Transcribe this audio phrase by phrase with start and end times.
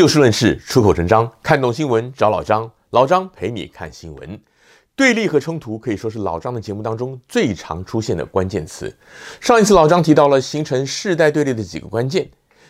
[0.00, 4.40] 就事论事，出口成章，看懂新闻找老张，老张陪你看新闻。
[4.96, 8.96] 对立和冲突可以说是老张的节目当中最常出现的关键词。
[9.42, 12.26] 上一次老张提到了形成世代对立的几个关键，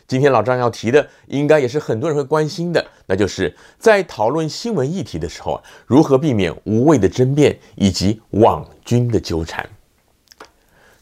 [0.09, 9.65] 今天老张要提的应该也是很多人会关心的，那就是在讨论新闻议题的时候，如何避免无谓的争辩以及网军的纠缠。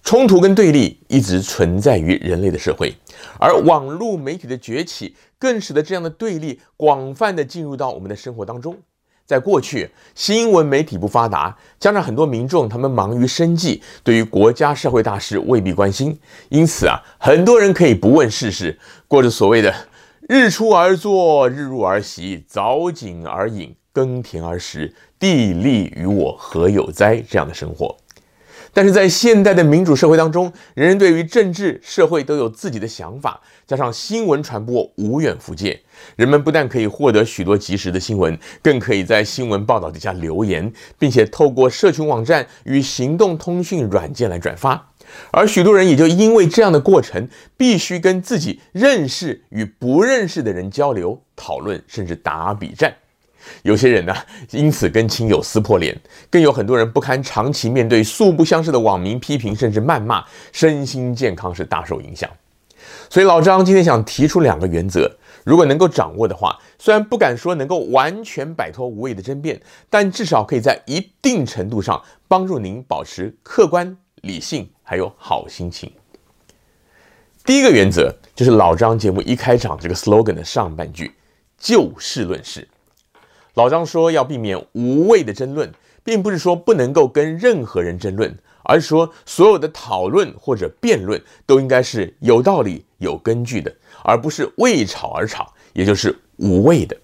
[0.08, 2.94] 冲突跟对立一直存在于人类的社会，
[3.38, 8.74] 而网络媒体的崛起更使得这样的对立广泛地进入到我们的生活当中。
[9.26, 16.18] 在过去，新闻媒体不发达，加上很多民众他们忙于生计，对于国家社会大事未必关心，
[16.48, 19.74] 因此啊，很多人可以不问世事，过着所谓的
[20.26, 27.94] “日出而作，日入而息，早景而饮，耕田而食，地利与我何有哉”这样的生活。
[28.78, 35.80] 但是在现代的民主社会当中，人人对于政治、社会都有自己的想法，加上新闻传播无远弗届，
[36.14, 44.92] 人们不但可以获得许多及时的新闻，更可以在新闻报道底下留言，并且透过社群网站与行动通讯软件来转发。
[45.32, 52.94] 而许多人也就因为这样的过程，必须跟自己认识与不认识的人交流、讨论，甚至打比战。
[53.62, 54.14] 有些人呢，
[54.50, 55.94] 因此跟亲友撕破脸；
[56.30, 62.28] 更有很多人不堪长期面对素不相识的网民批评，甚至谩骂，身心健康是大受影响。
[63.10, 65.10] 所以老张今天想提出两个原则，
[65.44, 75.90] 如果能够掌握的话，虽然不敢说能够完全摆脱无谓的争辩，但至少可以在一定程度上帮助您保持客观、理性，还有好心情。
[77.44, 81.12] 第一个原则就是老张节目一开场这个 slogan 的上半句：
[81.58, 82.68] 就事论事。
[83.58, 85.68] 老张说要避免无谓的争论，
[86.04, 88.32] 并不是说不能够跟任何人争论，
[88.62, 96.96] 而是说所有的讨论或者辩论都应该是有道理、有根据的，而不是为吵而吵，也就是无谓的。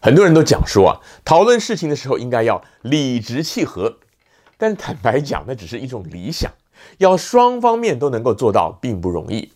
[0.00, 3.98] 很多人都讲说啊，讨论事情的时候应该要理直气和，
[4.56, 6.50] 但坦白讲，那只是一种理想，
[6.96, 9.52] 要双方面都能够做到并不容易。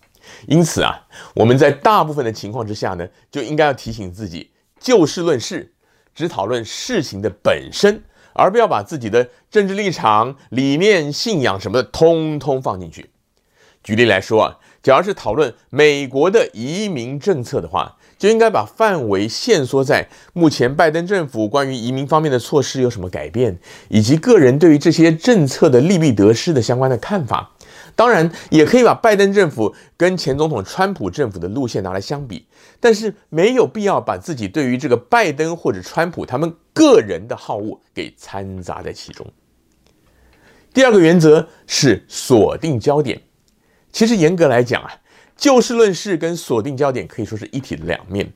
[0.47, 5.72] 因此啊，我们在大部分的情况之下呢，就应该要提醒自己，就事论事。
[6.20, 8.03] 只讨论事情的本身，
[8.34, 13.10] 而不要把自己的政治立场、理念、信仰什么的通通放进去。
[13.82, 27.50] 举例来说啊，假如是讨论美国的移民政策的话，就应该把范围限缩在目前拜登政府关于移民方面的措施有什么改变，以及个人对于这些政策的利弊得失的相关的看法。
[28.00, 32.46] 当然，也可以把拜登政府跟前总统川普政府的路线拿来相比，
[32.80, 39.26] 但是没有必要把自己对于这个拜登或者川普他们个人的好恶给掺杂在其中。
[40.72, 43.20] 第二个原则是锁定焦点。
[43.92, 44.90] 其实严格来讲啊，
[45.36, 48.32] 就事论事跟锁定焦点可以说是一体的两面。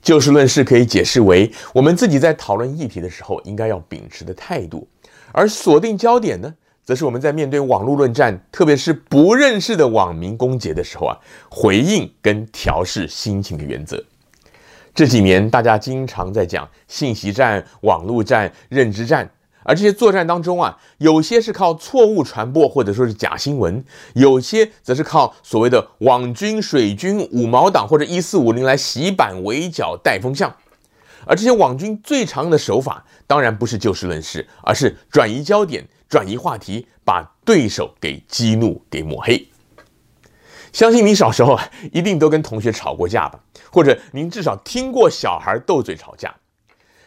[0.00, 4.88] 就事论事可以解释为我们自己在讨论议题的时候应该要秉持的态度，
[5.30, 6.54] 而锁定焦点呢，
[6.84, 11.16] 则是我们在面对网络论战，特别是不认识的网民攻击的时候啊，
[11.50, 14.02] 回应跟调试心情的原则。
[14.94, 19.28] 这几年大家经常在讲信息战、网络战、认知战，
[19.64, 30.54] 而这些作战当中啊，有些是靠错误传播或者说是假新闻，有些则是靠所谓的网军、水军、五毛党或者一四五零来洗版、围剿、带风向。
[31.26, 35.86] 而这些网军最常用的手法，当然不是就事论事，而是转移焦点。
[36.06, 39.48] 转移话题，把对手给激怒、给抹黑。
[40.72, 41.58] 相信你小时候
[41.92, 43.40] 一定都跟同学吵过架吧，
[43.72, 46.32] 或者您至少听过小孩斗嘴吵架。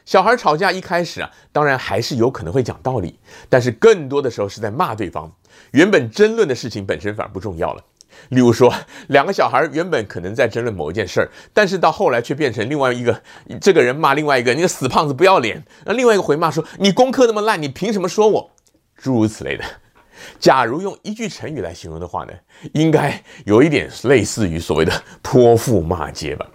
[0.04, 3.18] 小孩吵架一开始啊，当然还是有可能会讲道理，
[3.48, 5.32] 但是更多的时候是在骂对方。
[5.72, 7.84] 原本争论的事情本身反而不重要了。
[8.30, 8.74] 例如说，
[9.08, 13.22] 两个小孩原本可能在争论某一件事儿，但是到后来却变成另外一个
[13.62, 18.52] 这个人骂另外一个：“你个死胖子，不要脸。”那另外一个回骂说：“你功课那么烂，你凭什么说我？”
[18.98, 19.64] 诸如此类的，
[20.40, 22.34] 假如用一句成语来形容的话呢，
[22.74, 26.46] 应该有一点类似于所谓的泼妇骂街吧。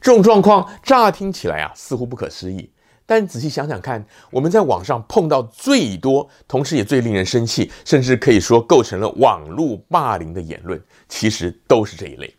[0.00, 2.70] 这种状况乍听起来啊，似乎不可思议，
[3.06, 12.34] 但仔细想想看，我们在网上碰到最多，同时也最令人生气，甚至可以说构成了网络霸凌的言论，其实都是这一类。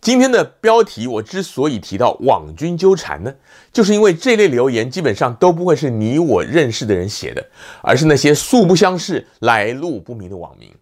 [0.00, 3.34] 今天的标题，我之所以提到网军纠缠呢，
[3.72, 7.44] 就是因为这类留言基本上都不会是你我认识的人写的，
[7.82, 10.72] 而是那些素不相识、来路不明的网民。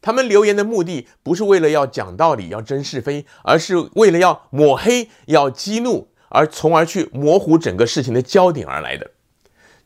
[0.00, 9.08] 他们留言的目的不是为了要讲道理、要争是非，而是为了要抹黑、要激怒，而从而去模糊整个事情的焦点而来的。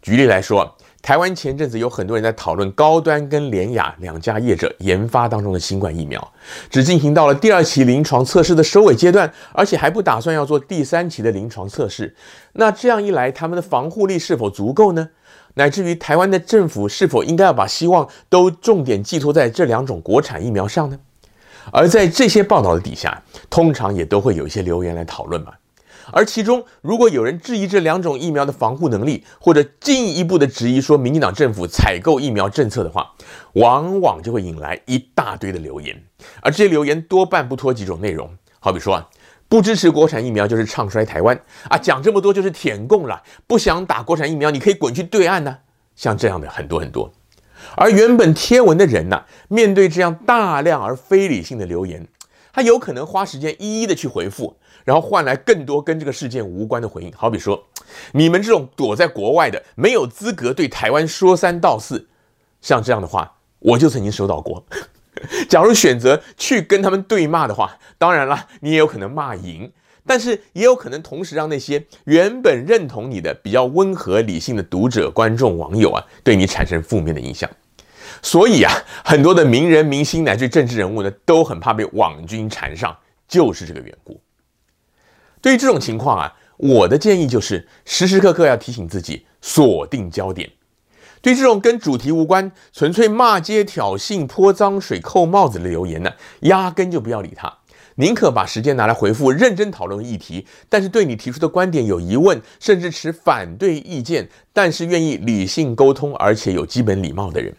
[0.00, 6.32] 举例来说，台湾前阵子有很多人在讨论高端跟联雅两家业者研发当中的新冠疫苗，
[6.70, 12.14] 只进行到了第二期临床测试的收尾阶段，而且还不打算要做第三期的临床测试。
[12.54, 15.10] 那这样一来，他们的防护力是否足够呢？
[15.54, 20.98] 乃至于台湾的政府是否应该要把希望都重点寄托在这两种国产疫苗上呢？
[21.72, 25.52] 而在这些报道的底下，通常也都会有一些留言来讨论嘛。
[26.12, 33.12] 而其中，如果有人质疑这两种疫苗的防护能力，或者进一步的质疑说民进党政府采购疫苗政策的话，
[33.55, 36.02] 往往就会引来一大堆的留言。
[36.40, 39.08] 而这些留言多半不脱几种内容，好比说啊，
[39.49, 41.38] 不支持国产疫苗就是唱衰台湾
[41.69, 45.58] 啊，讲这么多就是舔共了，不想打国产疫苗，你可以滚去对岸呢、
[45.94, 47.12] 像这样的很多很多。
[47.76, 52.06] 而原本贴文的人呢、面对这样大量而非理性的留言，
[52.58, 54.52] 他有可能花时间一一的去回复。
[54.84, 57.62] 然后换来更多跟这个事件无关的回应，好比说，
[58.12, 62.08] 你们这种躲在国外的，没有资格对台湾说三道四，
[62.60, 64.64] 像这样的话，我就曾经收到过。
[65.49, 69.70] 假如选择去跟他们对骂的话，当然了，你也有可能骂赢，
[70.05, 77.49] 但是也有可能同时让那些原本认同你的比较温和理性的读者、观众、网友啊，对你产生负面的影响。
[78.23, 78.73] 所以啊，
[79.05, 84.20] 很多的名人、明星乃至政治人物呢，都很怕被网军缠上，就是这个缘故。
[85.41, 90.50] 对于这种情况啊，我的建议就是时时刻刻要提醒自己锁定焦点。
[91.20, 97.53] 对这种跟主题无关、纯粹骂街挑衅、泼脏水、扣帽子的留言呢，压根就不要理他，
[97.97, 100.47] 宁可把时间拿来回复认真讨论议题。
[100.69, 107.53] 但是对你提出的观点有疑问，甚至持反对意见，但是愿意理性沟通而且有基本礼貌的人。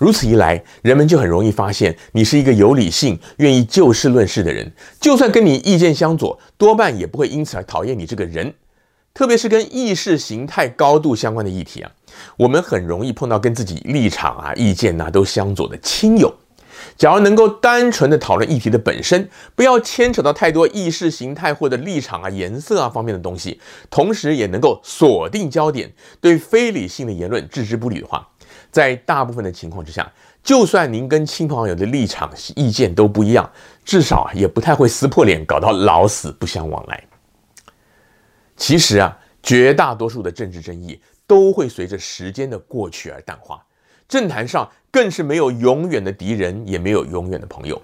[0.00, 4.72] 如此一来，人们就很容易发现你是一个有理性、愿意就事论事的人。
[4.98, 8.54] 就算跟你意见相左，多半也不会因此而讨厌你这个人。
[9.12, 11.90] 特别是跟意识形态高度相关的议题啊，
[12.38, 16.34] 我们很容易碰到跟自己立场啊、意见呐都相左的亲友。
[16.96, 23.60] 假如能够单纯的讨论议题的本身，不要牵扯到太多意识形态或者立场啊、颜色啊方面的东西，
[23.90, 25.92] 同时也能够锁定焦点，
[26.22, 28.26] 对非理性的言论置之不理的话。
[28.70, 30.10] 在大部分的情况之下，
[30.42, 33.50] 就算您跟亲朋好友的立场、意见都不一样，
[33.84, 37.04] 至少也不太会撕破脸，搞到老死不相往来。
[38.56, 43.64] 其实啊，绝大多数的政治争议都会随着时间的过去而淡化，
[44.08, 47.80] 政坛上更是没有永远的敌人，也没有永远的朋友。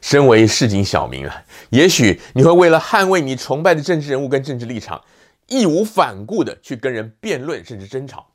[0.00, 5.02] 身为市井小民啊，也许你会为了捍卫你崇拜的政治人物跟政治立场，
[5.48, 8.26] 义无反顾地去跟人辩论，甚至争吵。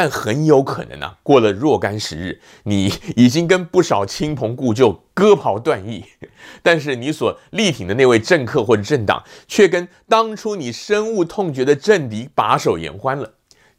[0.00, 6.04] 但很有可能呢，过了若干时日，你已经跟不少亲朋故旧割袍断义，
[6.62, 13.28] 但是你所力挺的那位政客或者政党，却跟当初你深恶痛绝的政敌把手言欢了。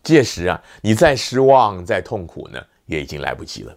[0.04, 3.74] 届时啊，你再失望、再痛苦呢，也已经来不及了。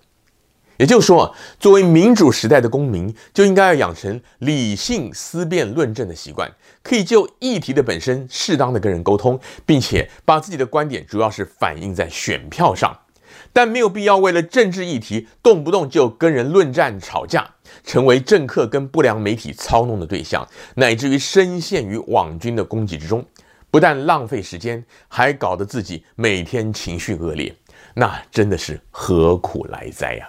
[0.83, 6.51] 也就是说，作为民主时代的公民，就应该要养成理性思辨论证的习惯，
[6.83, 12.99] 可以就议题的本身适当的跟人沟通，并且把自己的观点主要是反映在选票上，
[13.53, 17.49] 但没有必要为了政治议题动不动就跟人论战吵架，
[17.85, 20.45] 成为政客跟不良媒体操弄的对象，
[20.75, 23.25] 乃至于深陷于网军的攻击之中，
[23.71, 27.55] 不但浪费时间，还搞得自己每天情绪恶劣，
[27.95, 30.29] 那真的是何苦来哉呀！